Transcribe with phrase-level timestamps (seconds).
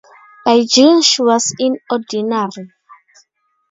[0.45, 2.71] By June she was in Ordinary.